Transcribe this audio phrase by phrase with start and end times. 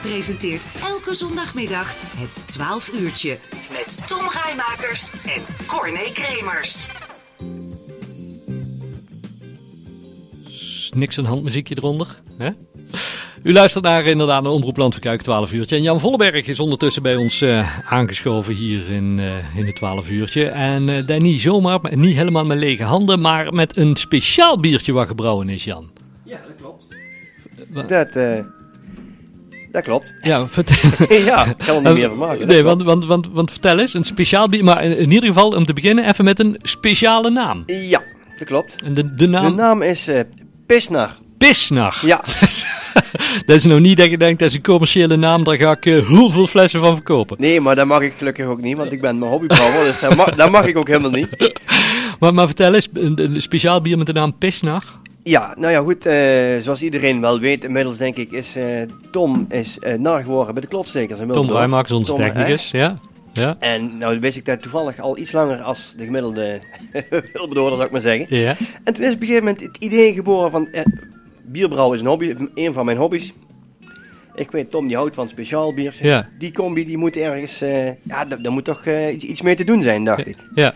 [0.00, 3.38] presenteert elke zondagmiddag het 12 uurtje
[3.70, 6.88] met Tom Rijmakers en Corné Kremers.
[10.90, 12.20] Niks een handmuziekje eronder.
[12.38, 12.50] Hè?
[13.42, 15.76] U luistert naar inderdaad een Omroep Landverkuik 12 uurtje.
[15.76, 20.10] En Jan Volleberg is ondertussen bij ons uh, aangeschoven hier in, uh, in het 12
[20.10, 20.48] uurtje.
[20.48, 24.92] En uh, daar niet zomaar, niet helemaal met lege handen, maar met een speciaal biertje
[24.92, 25.90] wat gebrouwen is, Jan.
[26.24, 26.86] Ja, dat klopt.
[27.88, 28.14] Dat,
[29.78, 30.14] dat klopt.
[30.20, 31.16] Ja, vertel.
[31.30, 32.46] ja, ik kan er niet meer van maken.
[32.46, 35.64] Nee, want, want, want, want vertel eens, een speciaal bier, maar in, ieder geval om
[35.64, 37.62] te beginnen even met een speciale naam.
[37.66, 38.02] Ja,
[38.38, 38.82] dat klopt.
[38.82, 39.44] En de, de naam?
[39.44, 40.08] De naam is
[40.66, 41.18] Pisnar.
[41.38, 41.98] Pisnar?
[42.02, 42.24] Ja.
[43.46, 45.86] dat is nou niet dat je denkt, dat is een commerciële naam, daar ga ik
[45.86, 47.36] uh, heel veel flessen van verkopen.
[47.40, 50.16] Nee, maar dat mag ik gelukkig ook niet, want ik ben mijn hobbybrouwer, dus dat
[50.16, 51.28] mag, dat mag ik ook helemaal niet.
[52.20, 54.84] maar, maar vertel eens, een, een speciaal bier met de naam Pisnar?
[55.28, 56.06] Ja, nou ja, goed.
[56.06, 60.54] Uh, zoals iedereen wel weet, inmiddels denk ik, is uh, Tom is uh, nar geworden
[60.54, 61.18] bij de klotstekers.
[61.18, 62.98] Tom Rijmakers, onze technicus, ja.
[63.32, 63.56] ja.
[63.58, 66.60] En nou wist ik dat toevallig al iets langer als de gemiddelde
[67.32, 68.36] wilbedoorder, zou ik maar zeggen.
[68.36, 68.56] Ja.
[68.84, 70.68] En toen is op een gegeven moment het idee geboren van,
[71.44, 73.32] bierbrouwen is een hobby, een van mijn hobby's.
[74.34, 75.96] Ik weet, Tom die houdt van speciaal bier.
[76.00, 76.28] Ja.
[76.38, 77.58] Die combi die moet ergens,
[78.02, 80.36] ja, daar moet toch iets, iets mee te doen zijn, dacht ik.
[80.54, 80.74] Ja.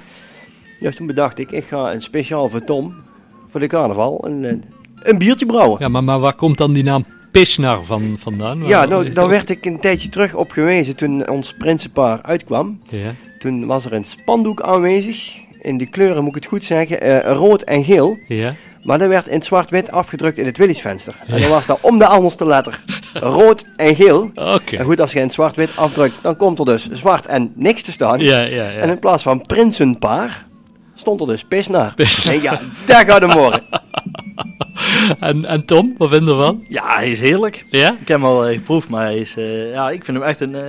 [0.81, 3.11] Dus toen bedacht ik, ik ga een speciaal voor Tom
[3.53, 4.65] voor de carnaval een,
[5.03, 5.77] een biertje brouwen.
[5.81, 8.67] Ja, maar, maar waar komt dan die naam Pisnar van, vandaan?
[8.67, 12.81] Ja, nou, daar werd ik een tijdje terug op gewezen toen ons prinsenpaar uitkwam.
[12.89, 13.15] Ja.
[13.39, 15.41] Toen was er een spandoek aanwezig.
[15.61, 18.19] In de kleuren moet ik het goed zeggen, uh, rood en geel.
[18.29, 18.55] Ja.
[18.83, 21.15] Maar dat werd in zwart-wit afgedrukt in het Willysvenster.
[21.27, 24.31] En dan was daar om de anderste letter rood en geel.
[24.65, 27.93] En goed, als je in zwart-wit afdrukt, dan komt er dus zwart en niks te
[27.93, 28.19] staan.
[28.19, 28.71] Ja, ja, ja.
[28.71, 30.47] En in plaats van prinsenpaar,
[30.95, 31.95] stond er dus pisnaar.
[31.95, 32.43] Pisnaar.
[32.43, 33.63] Ja, daar gaat hem worden.
[35.21, 36.65] en, en Tom, wat vind je ervan?
[36.69, 37.67] Ja, hij is heerlijk.
[37.71, 37.93] Ja?
[37.93, 40.41] Ik heb hem al uh, geproefd, maar hij is, uh, ja, ik vind hem echt
[40.41, 40.61] een uh,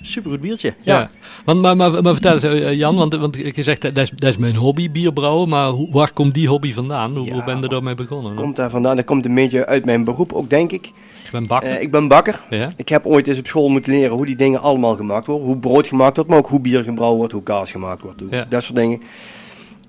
[0.00, 0.74] supergoed biertje.
[0.82, 0.98] Ja.
[1.00, 1.10] ja.
[1.44, 4.36] Want, maar, maar, maar vertel eens, Jan, want, want je zegt dat is, dat is
[4.36, 7.16] mijn hobby, bierbrouwen, maar hoe, waar komt die hobby vandaan?
[7.16, 8.34] Hoe, Ja, hoe ben je daarmee begonnen?
[8.34, 8.96] Komt daar vandaan?
[8.96, 10.86] Dat komt een beetje uit mijn beroep ook, denk ik.
[11.24, 11.80] Ik ben bakker.
[11.80, 12.44] ik ben bakker.
[12.50, 12.70] Ja.
[12.76, 15.46] Ik heb ooit eens op school moeten leren hoe die dingen allemaal gemaakt worden.
[15.46, 18.20] Hoe brood gemaakt wordt, maar ook hoe bier gebrouwen wordt, hoe kaas gemaakt wordt.
[18.20, 18.46] Hoe.
[18.48, 19.02] Dat soort dingen.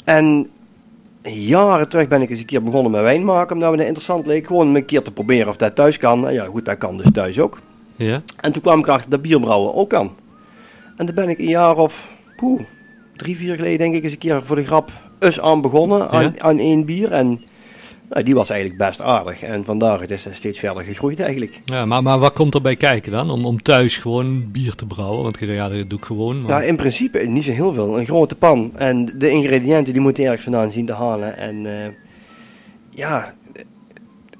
[0.05, 0.49] En
[1.21, 4.25] jaren terug ben ik eens een keer begonnen met wijn maken, omdat me dat interessant
[4.25, 4.47] leek.
[4.47, 6.27] Gewoon een keer te proberen of dat thuis kan.
[6.27, 7.59] En ja, goed, dat kan dus thuis ook.
[7.95, 8.21] Ja.
[8.39, 10.11] En toen kwam ik erachter dat bierbrouwen ook kan.
[10.97, 12.61] En daar ben ik een jaar of poeh,
[13.15, 16.09] drie, vier geleden denk ik eens een keer voor de grap eens aan begonnen.
[16.09, 16.31] Aan, Ja.
[16.37, 17.11] aan één bier.
[17.11, 17.41] En
[18.09, 19.41] nou, die was eigenlijk best aardig.
[19.41, 21.61] En vandaar het is steeds verder gegroeid eigenlijk.
[21.65, 23.29] Ja, maar, maar wat komt er bij kijken dan?
[23.29, 25.23] Om, om thuis gewoon bier te brouwen?
[25.23, 26.41] Want ja, dat doe ik gewoon.
[26.41, 26.49] Maar...
[26.61, 27.99] Ja, in principe niet zo heel veel.
[27.99, 28.71] Een grote pan.
[28.75, 31.37] En de ingrediënten die moeten ergens vandaan zien te halen.
[31.37, 31.91] En eh,
[32.89, 33.33] ja,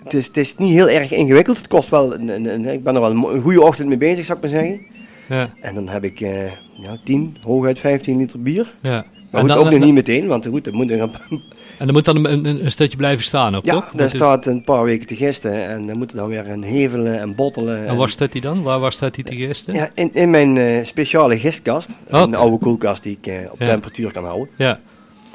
[0.04, 1.58] het is, het is niet heel erg ingewikkeld.
[1.58, 4.26] Het kost wel, een, een, een- ik ben er wel een, goede ochtend mee bezig,
[4.26, 4.82] zou ik maar zeggen.
[5.30, 8.74] ja, En dan heb ik eh, ja, 10, hooguit 15 liter bier.
[8.82, 9.06] ja.
[9.40, 11.12] Goed, dan- ook nog niet meteen, want goed, dat moet er een,
[11.80, 13.82] En dan moet dan een, een, een stukje blijven staan ook, ja, toch?
[13.84, 16.50] daar Want het- staat een paar weken te gisten en dan moet er dan weer
[16.50, 17.88] een hevelen en bottelen.
[17.88, 18.62] En waar staat die dan?
[18.64, 19.74] Waar, waar staat die te gisten?
[19.74, 23.66] ja, in, in mijn eh, speciale gistkast, een oude koelkast die ik eh, op Ja.
[23.66, 24.50] temperatuur kan houden.
[24.58, 24.80] Ja.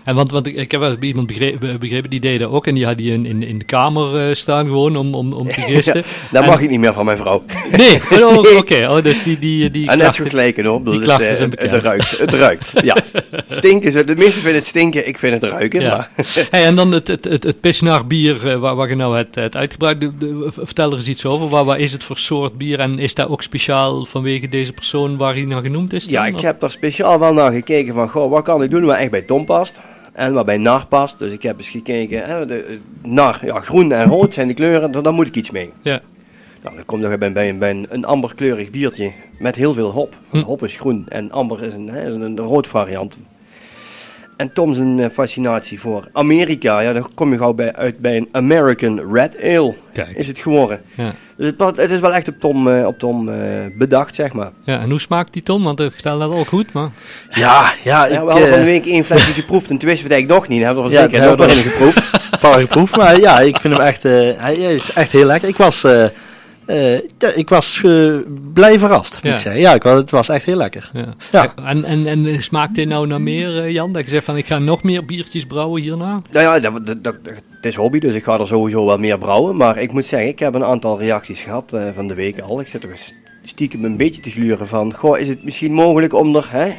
[0.05, 2.67] En want, want ik, heb wel iemand begrepen, begrepen die deed dat ook.
[2.67, 5.49] En die had die in, in, in de kamer eh, staan gewoon om, om, om
[5.49, 6.05] te gisten.
[6.33, 7.43] Dat En- mag ik niet meer van mijn vrouw.
[7.77, 8.87] Nee, oh, oh, oké.
[8.89, 10.85] Oh, dus die, die, die En net gelijken hoor.
[10.85, 12.19] Die het, klachten eh, zijn het, ruikt.
[12.19, 12.73] Het ruikt.
[12.85, 12.97] Ja.
[13.51, 14.05] Stinken ze.
[14.05, 15.09] De meesten vinden het stinken.
[15.09, 15.81] Ik vind het ruiken.
[15.81, 15.97] Ja.
[15.97, 16.11] Maar,
[16.51, 19.35] Hey, en dan het, het, het, het pisnaar bier eh, waar, waar je nou het,
[19.35, 20.01] het uitgebruikt.
[20.01, 21.49] De- de- vertel er eens iets over.
[21.49, 22.79] Waar, waar is het voor soort bier?
[22.79, 26.05] En is dat ook speciaal vanwege deze persoon waar hij naar genoemd is?
[26.05, 28.97] ja, ik heb daar speciaal wel naar gekeken van, goh, wat kan ik doen wat
[28.97, 29.81] echt bij Tom past?
[30.13, 31.19] En wat bij nar past.
[31.19, 34.55] Dus ik heb eens gekeken, hè, de, eh, nar, ja, groen en rood zijn de
[34.55, 35.73] kleuren, daar, daar moet ik iets mee.
[35.83, 36.01] Ja.
[36.63, 40.17] Nou, dan komt nog bij, bij, bij een, een amberkleurig biertje met heel veel hop.
[40.31, 40.43] Hm.
[40.43, 43.19] Hop is groen en amber is een, hè, is een, een rood variant.
[44.41, 48.17] En Tom zijn eh, fascinatie voor Amerika, ja, daar kom je gauw bij, uit bij
[48.17, 50.17] een American Red Ale, Kijk.
[50.17, 50.81] is het geworden.
[50.95, 51.13] Ja.
[51.37, 53.39] Dus het, het is wel echt op Tom, eh, op Tom eh,
[53.79, 54.51] bedacht, zeg maar.
[54.65, 55.65] ja, en hoe smaakt die Tom?
[55.65, 56.91] Want ik vertel dat al goed, maar...
[57.31, 60.09] Ja, ja, ik Ja, we hadden van de week één flesje geproefd en toen wisten
[60.09, 60.59] we het eigenlijk nog niet.
[60.59, 62.11] Dan hebben we er Ja, zeker hebben wel in geproefd.
[62.33, 65.27] een paar geproefd, maar ja, ik vind hem echt, eh, hij, hij is echt heel
[65.27, 65.49] lekker.
[65.49, 65.87] Ik was,
[66.71, 68.15] eh, ja, ik was eh,
[68.53, 69.35] blij verrast, moet Ja.
[69.35, 69.61] ik zeggen.
[69.61, 70.91] Ja, ik, was- het was echt heel lekker.
[70.93, 71.05] Ja.
[71.33, 71.55] Ja.
[71.65, 73.93] En, en, en smaakt dit nou naar meer, eh, Jan?
[73.93, 76.21] Dat je zegt van ik ga nog meer biertjes brouwen hierna?
[76.31, 77.17] Nou ja, dat, dat, dat-
[77.57, 79.57] het is hobby, dus ik ga er sowieso wel meer brouwen.
[79.57, 82.61] Maar ik moet zeggen, ik heb een aantal reacties gehad eh, van de week al.
[82.61, 83.15] Ik zit toch eens
[83.45, 86.71] stiekem een beetje te gluren van, goh, is het misschien mogelijk om er hè,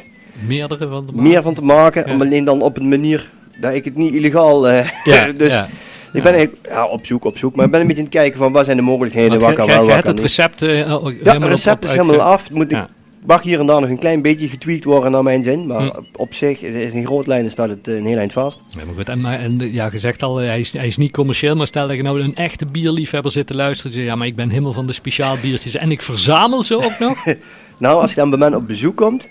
[0.46, 2.10] Meerdere van de meer van te maken?
[2.10, 3.30] Om alleen dan op een manier
[3.60, 4.68] dat ik het niet illegaal...
[4.68, 5.68] eh, Ja, dus ja.
[6.12, 7.56] Ik ben eigenlijk ja, op zoek, op zoek.
[7.56, 9.66] Maar ik ben een beetje aan het kijken van wat zijn de mogelijkheden, wat kan
[9.66, 10.36] wel, wat hebt kan het niet.
[10.36, 10.78] recept eh,
[11.22, 12.50] Ja, het recept is helemaal af.
[12.50, 12.86] Moet ik,
[13.26, 15.66] mag hier en daar nog een klein beetje getweakt worden naar mijn zin.
[15.66, 16.00] Maar Hm.
[16.16, 18.60] op, zich is in grote lijnen staat het eh, een heel eind vast.
[18.68, 21.12] Ja, maar goed, en, maar, en ja, gezegd al, eh, hij is, hij is niet
[21.12, 24.36] commercieel, maar stel dat je nou een echte bierliefhebber zit te luisteren, ja, maar ik
[24.36, 27.24] ben helemaal van de speciaal biertjes en ik verzamel ze ook nog.
[27.78, 29.28] Nou, als je dan bij mij op bezoek komt.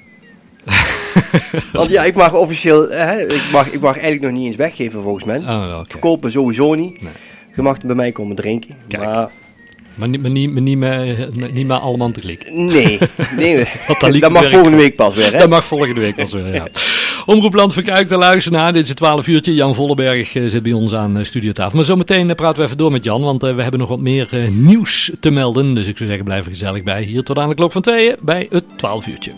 [1.73, 5.01] Want ja, ik mag officieel, hè, ik, mag, ik mag eigenlijk nog niet eens weggeven
[5.01, 5.37] volgens mij.
[5.37, 5.89] Oh, oké.
[5.89, 7.01] Verkopen sowieso niet.
[7.01, 7.11] Nee.
[7.55, 8.75] Je mag bij mij komen drinken.
[8.87, 9.03] Kijk.
[9.03, 9.29] Maar
[9.95, 12.51] Maar, niet, maar, niet, maar niet, meer, niet meer allemaal tegelijk.
[12.51, 12.99] nee,
[13.37, 13.67] nee
[14.19, 15.31] dat mag volgende week pas weer.
[15.31, 15.37] Hè?
[15.37, 16.67] Dat mag volgende week pas weer, ja.
[17.25, 17.73] Omroep Land
[18.07, 19.53] te luisteren Dit is het 12 uurtje.
[19.53, 21.75] Jan Vollenberg eh, zit bij ons aan eh, studiotafel.
[21.75, 23.99] Maar zometeen eh, praten we even door met Jan, want eh, we hebben nog wat
[23.99, 25.75] meer nieuws te melden.
[25.75, 27.03] Dus ik zou zeggen, blijf er gezellig bij.
[27.03, 29.31] Hier tot aan de klok van tweeën bij het 12 uurtje.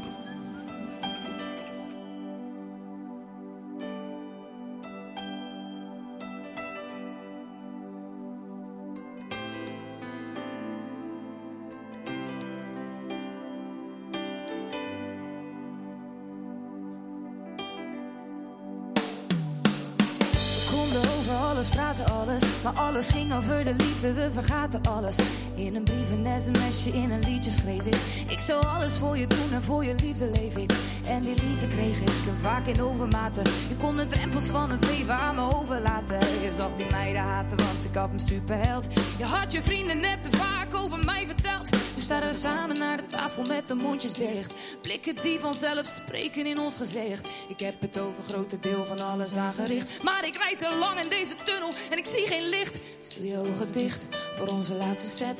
[21.63, 22.42] Alles praten, alles.
[22.63, 25.18] Maar alles ging over de liefde, we vergaten alles.
[25.56, 27.95] In een brief, een sms'je, in een liedje schreef ik.
[28.27, 30.71] Ik zou alles voor je doen en voor je liefde leef ik.
[31.07, 32.10] En die liefde kreeg ik
[32.42, 33.44] vaak in overmaten.
[33.44, 36.19] Je kon de drempels van het leven aan me overlaten.
[36.19, 38.88] Je zag die meiden haten, want ik had me superheld.
[39.18, 41.62] Je had je vrienden net te vaak over mij verteld.
[42.03, 44.53] We staan samen naar de tafel met de mondjes dicht.
[44.81, 47.29] Blikken die vanzelf spreken in ons gezicht.
[47.47, 50.03] Ik heb het over grote deel van alles aangericht.
[50.03, 52.79] Maar ik rijd te lang in deze tunnel en ik zie geen licht.
[53.01, 54.05] Dus je ogen dicht
[54.35, 55.39] voor onze laatste set.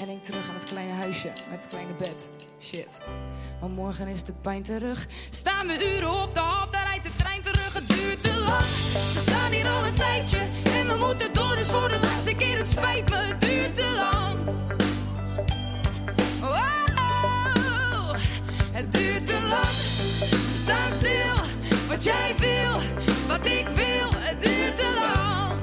[0.00, 2.30] En denk terug aan het kleine huisje met het kleine bed.
[2.60, 2.98] Shit.
[3.60, 5.06] Maar morgen is de pijn terug.
[5.30, 7.74] Staan we uren op de hal, daar rijdt de trein terug.
[7.74, 8.66] Het duurt te lang.
[9.14, 10.38] We staan hier al een tijdje.
[10.64, 12.58] En we moeten door, dus voor de laatste keer.
[12.58, 14.24] Het spijt me, het duurt te lang.
[18.74, 19.74] Het duurt te lang.
[20.54, 21.36] Staan stil.
[21.88, 22.80] Wat jij wil,
[23.26, 25.60] wat ik wil, het duurt te lang.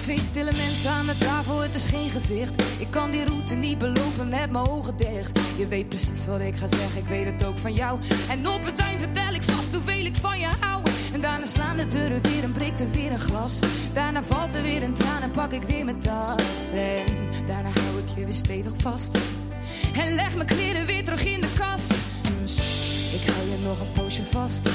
[0.00, 2.62] Twee stille mensen aan de tafel, het is geen gezicht.
[2.78, 5.40] Ik kan die route niet belopen met mijn ogen dicht.
[5.56, 8.00] Je weet precies wat ik ga zeggen, ik weet het ook van jou.
[8.28, 10.89] En op het eind vertel ik vast hoeveel ik van je hou.
[11.12, 13.58] En daarna slaan de deuren weer en breekt er weer een glas.
[13.92, 16.72] Daarna valt er weer een traan en pak ik weer mijn tas.
[16.74, 17.04] En
[17.46, 19.18] daarna hou ik je weer stevig vast.
[19.94, 21.94] En leg mijn kleren weer terug in de kast.
[22.40, 22.56] Dus
[23.22, 24.68] ik hou je nog een poosje vast.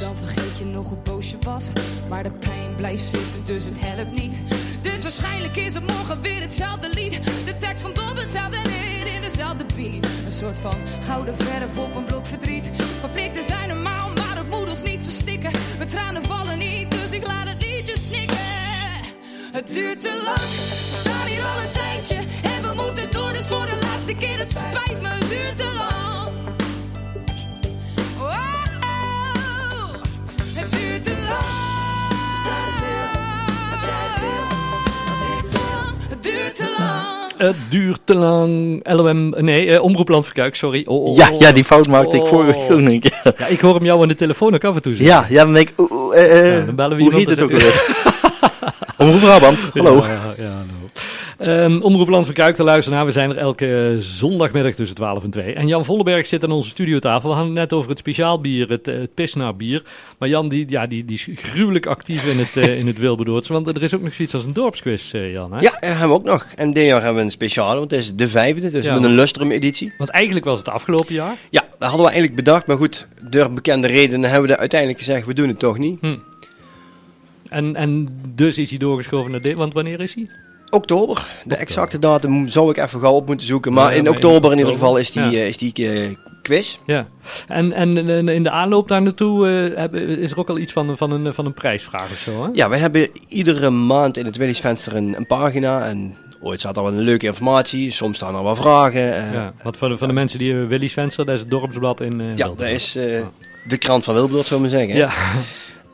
[0.00, 1.70] Dan vergeet je nog hoe boos je was.
[2.08, 4.38] Maar de pijn blijft zitten, dus het helpt niet.
[4.82, 7.20] Dus waarschijnlijk is het morgen weer hetzelfde lied.
[7.44, 10.04] De tekst komt op hetzelfde neer in dezelfde beat.
[10.24, 10.76] Een soort van
[11.06, 12.68] gouden verf op een blok verdriet.
[13.00, 14.12] Conflicten zijn normaal,
[14.74, 15.50] ons niet verstikken.
[15.86, 18.36] Tranen vallen niet, dus ik laat het liedje snikken.
[19.52, 22.16] Het duurt te lang, we staan hier al een tijdje.
[22.42, 24.38] En we moeten door, dus voor de laatste keer.
[24.38, 26.32] Het spijt me, het duurt te lang.
[28.18, 28.32] Wow,
[30.54, 31.63] het duurt te lang.
[37.46, 38.80] Het duurt te lang.
[38.82, 40.82] LOM, nee, eh, Omroep sorry.
[40.86, 42.60] Oh, oh, Ja, ja, die fout maakte ik vorige Oh.
[42.60, 43.20] week ook nog een keer.
[43.38, 45.16] Ja, ik hoor hem jou aan de telefoon ook af en toe zeggen.
[45.16, 45.74] Ja, ja, dan denk ik,
[46.14, 47.94] eh, eh, Ja, dan bellen we hoe iemand heet het ook weer?
[48.98, 49.96] Omroep Brabant, hallo.
[49.96, 50.83] Ja, ja, hallo.
[51.38, 53.06] Ehm, Omroep Land van Kuik te luisteren naar.
[53.06, 55.54] We zijn er elke zondagmiddag tussen 12 en 2.
[55.54, 57.28] En Jan Vollenberg zit aan onze studiotafel.
[57.28, 59.82] We hadden het net over het speciaal bier, het, eh, het bier.
[60.18, 62.98] Maar Jan die, ja, die, die is gruwelijk actief in het, eh in het.
[63.46, 65.52] Want er is ook nog zoiets als een dorpsquiz, eh, Jan.
[65.52, 65.60] Hè?
[65.60, 66.46] Ja, eh, hebben we ook nog.
[66.56, 68.94] En dit jaar hebben we een speciale, want het is de vijfde, dus Ja.
[68.94, 69.92] met een lustrum editie.
[69.98, 71.36] Want eigenlijk was het afgelopen jaar.
[71.50, 75.26] Ja, dat hadden we eigenlijk bedacht, maar goed, door bekende redenen hebben we uiteindelijk gezegd,
[75.26, 75.98] we doen het toch niet.
[77.48, 79.56] En, en dus is hij doorgeschoven naar dit.
[79.56, 80.28] Want wanneer is hij?
[80.74, 84.52] Oktober, de exacte datum zou ik even gauw op moeten zoeken, maar Ja, in oktober
[84.52, 85.30] in ieder geval is die, Ja.
[85.30, 86.10] eh, is die eh,
[86.42, 86.78] quiz.
[86.86, 87.06] Ja.
[87.48, 90.96] En, en, in de aanloop daar naartoe eh, hebben- is er ook al iets van,
[90.96, 92.48] van, een, van een prijsvraag of zo, hè?
[92.52, 96.76] Ja, we hebben iedere maand in het Willy's Venster een, een pagina en ooit staat
[96.76, 99.32] er wel een leuke informatie, soms staan er wel vragen.
[99.32, 102.00] Ja, wat voor de, van de mensen die uh, Willy's Venster, dat is het dorpsblad
[102.00, 102.92] in Ja, dat is
[103.66, 104.96] de krant van zou ik maar zeggen.
[104.96, 105.10] Ja.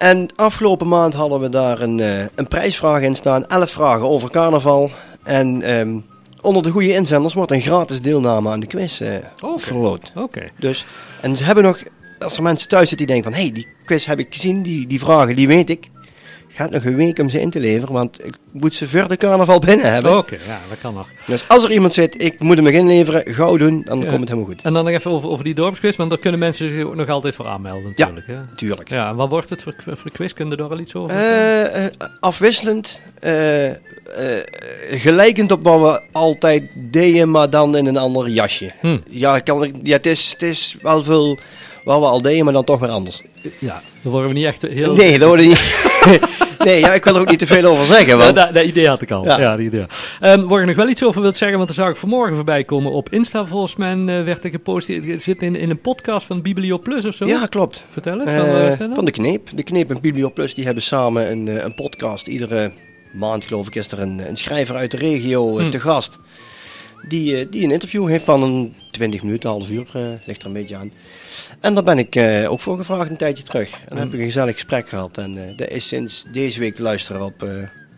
[0.01, 3.47] En afgelopen maand hadden we daar een, eh, een prijsvraag in staan.
[3.47, 4.91] 11 vragen over carnaval.
[5.23, 5.99] En ehm,
[6.41, 9.01] onder de goede inzenders wordt een gratis deelname aan de quiz
[9.41, 9.59] Oké.
[9.61, 10.13] verloot.
[10.15, 10.49] Oké.
[10.59, 10.87] Dus,
[11.21, 11.83] en ze hebben nog,
[12.19, 13.41] als er mensen thuis zitten die denken van...
[13.41, 15.91] Hé, hey, die quiz heb ik gezien, die, die vragen, die weet ik.
[16.53, 19.17] Gaat nog een week om ze in te leveren, want ik moet ze voor de
[19.17, 20.17] carnaval binnen hebben.
[20.17, 21.09] Oké, ja, dat kan nog.
[21.27, 24.05] Dus als er iemand zit, ik moet hem nog inleveren, gauw doen, dan Ja.
[24.07, 24.63] komt het helemaal goed.
[24.63, 27.09] En dan nog even over, over die dorpsquiz, want daar kunnen mensen zich ook nog
[27.09, 28.27] altijd voor aanmelden natuurlijk.
[28.29, 28.89] Ja, Tuurlijk.
[28.89, 30.33] ja en wat wordt het voor, voor quiz?
[30.33, 33.71] Kun je daar al iets over Eh, eh, afwisselend, eh,
[34.91, 38.73] gelijkend op wat we altijd deden, maar dan in een ander jasje.
[38.81, 38.99] Hm.
[39.09, 41.39] Ja, ik kan, ja het, is, het is wel veel
[41.85, 43.23] wat we al deden, maar dan toch weer anders.
[43.59, 44.95] Ja, dan worden we niet echt heel...
[44.95, 45.59] Nee, dat wordt niet.
[46.65, 48.07] nee, ja, ik wil er ook niet te veel over zeggen.
[48.09, 49.25] Ja, Want, dat, dat idee had ik al.
[49.25, 49.41] Ja.
[49.41, 49.51] Ja.
[49.51, 49.85] dat idee.
[50.21, 52.65] Ehm, waar ik nog wel iets over wil zeggen, want daar zag ik vanmorgen voorbij
[52.65, 53.45] komen op Insta.
[53.47, 54.89] Volgens mij eh, werd er gepost.
[54.89, 57.27] Het zit in, in een podcast van Biblio Plus of zo.
[57.27, 57.85] ja, klopt.
[57.91, 58.31] Vertel eens.
[58.31, 58.95] Eh, van, dan?
[58.95, 59.49] van de Kneep.
[59.55, 62.27] De Kneep en Biblio Plus die hebben samen een, eh, een podcast.
[62.27, 62.73] Iedere
[63.13, 65.71] maand geloof ik is er een, een schrijver uit de regio eh, Hm.
[65.71, 66.19] te gast.
[67.09, 70.47] Die, eh, die een interview heeft van een 20 minuten, half uur, eh, ligt er
[70.47, 70.93] een beetje aan.
[71.61, 73.73] En daar ben ik eh, ook voor gevraagd een tijdje terug.
[73.73, 75.19] En dan heb ik een gezellig gesprek gehad.
[75.19, 77.45] En eh dat is sinds deze week te luisteren op...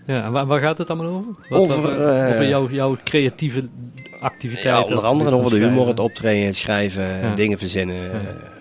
[0.06, 1.34] Ja, en waar, waar gaat het allemaal over?
[1.48, 1.78] Wat, Over,
[2.30, 3.68] over jouw, jouw creatieve
[4.22, 4.72] activiteiten.
[4.72, 7.34] ja, onder andere over de humor, het optreden, het schrijven, Ja.
[7.34, 8.10] dingen verzinnen.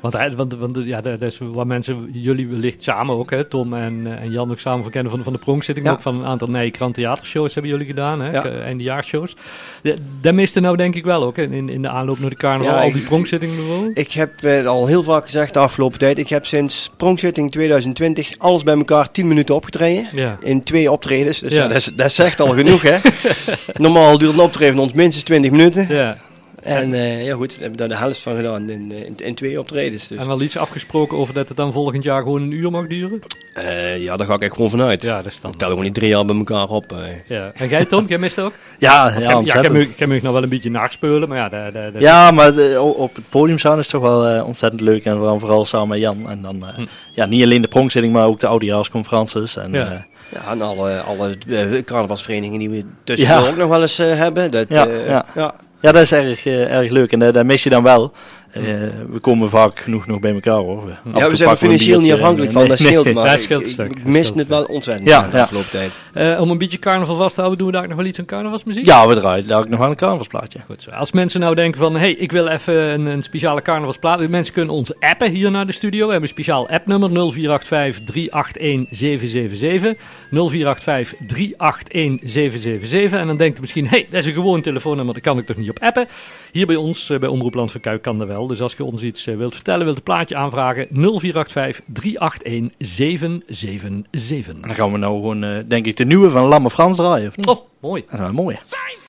[0.01, 3.73] Want, hij- want, want ja, dat is wat mensen, jullie wellicht samen ook, hè, Tom
[3.73, 5.85] en, eh, en Jan ook samen van kennen van, van de Pronkszitting.
[5.87, 5.91] Ja.
[5.93, 8.41] Ook van een aantal Nijkrant theatershows hebben jullie gedaan, hè, Ja.
[8.41, 9.35] k- eindejaarsshows.
[9.83, 12.35] Ja, dat miste nou denk ik wel ook, hè, in, in de aanloop naar de
[12.35, 13.97] carnaval, al ik- die Pronkszittingen bijvoorbeeld.
[13.97, 16.17] Ik heb eh, al heel vaak gezegd de afgelopen tijd.
[16.17, 20.07] Ik heb sinds Pronkszitting 2020 alles bij elkaar 10 minuten opgetreden.
[20.11, 20.37] Ja.
[20.43, 21.39] In twee optredens.
[21.39, 22.97] Dus dat, is, dat zegt al genoeg, hè?
[23.83, 25.85] Normaal duurt een optreden ons minstens 20 minuten.
[25.89, 26.17] ja.
[26.61, 29.35] En eh, ja, goed, we hebben daar de helft van gedaan in, eh, in, in
[29.35, 30.07] twee optredens.
[30.07, 30.17] Dus.
[30.17, 33.19] En al iets afgesproken over dat het dan volgend jaar gewoon een uur mag duren?
[33.53, 35.03] Eh, ja, daar ga ik echt gewoon vanuit.
[35.03, 35.51] Ja, dat is dan.
[35.51, 36.95] Ik tel gewoon niet drie jaar bij elkaar op.
[37.27, 37.51] Ja.
[37.53, 38.53] En jij Tom, jij mist ook?
[38.79, 39.75] Ja, Ja, ontzettend.
[39.77, 42.53] ik heb me nog wel een beetje naspeulen, maar ja, dat, dat, dat- Ja, maar
[42.53, 45.05] de- op het podium staan is toch wel ontzettend leuk.
[45.05, 46.29] En vooral, vooral samen met Jan.
[46.29, 46.85] En dan, Hm.
[47.13, 49.55] ja, niet alleen de pronkszitting, maar ook de oudejaarsconferences.
[49.57, 50.05] En, Ja.
[50.31, 53.49] Ja, en alle, alle eh, carnavalsverenigingen die we tussendoor Ja.
[53.49, 54.51] ook nog wel eens eh, hebben.
[54.51, 55.25] Dat, Ja, eh, ja.
[55.35, 55.53] ja.
[55.81, 57.11] ja, dat is erg, erg leuk.
[57.11, 58.11] En dat mis je dan wel.
[58.51, 58.63] Eh,
[59.09, 60.81] we komen vaak genoeg nog bij elkaar hoor.
[61.13, 62.87] Af Ja, we zijn er financieel niet afhankelijk van, Nee, dat nee.
[62.87, 63.29] scheelt maar.
[63.29, 65.37] Dat scheelt een ik, stuk, ik dat mis scheelt het wel ontzettend Ja, ja, de
[65.37, 65.43] ja.
[65.43, 65.91] afgelopen tijd.
[66.13, 68.25] Eh, om een beetje carnaval vast te houden, doen we daar nog wel iets aan
[68.25, 68.85] carnavalsmuziek?
[68.85, 70.59] Ja, we draaien daar ook nog wel een carnavalsplaatje.
[70.65, 70.89] Goed zo.
[70.89, 74.29] Als mensen nou denken van, hey, ik wil even een, een speciale carnavalsplaat.
[74.29, 76.05] Mensen kunnen ons appen hier naar de studio.
[76.05, 79.93] We hebben een speciaal appnummer 0485 381 777.
[80.31, 83.19] 0485 381 777.
[83.19, 85.57] En dan denkt u misschien, hey, dat is een gewoon telefoonnummer, daar kan ik toch
[85.57, 86.07] niet op appen.
[86.51, 88.40] Hier bij ons, eh, bij Omroep Land van Kuik, kan dat wel.
[88.47, 94.53] Dus als je ons iets eh, wilt vertellen, wilt een plaatje aanvragen, 0485 381 777.
[94.53, 97.27] En dan gaan we nou gewoon, eh, denk ik, de nieuwe van Lamme Frans draaien.
[97.27, 97.47] of niet?
[97.47, 98.03] Oh, mooi.
[98.05, 98.57] Dat is wel mooi.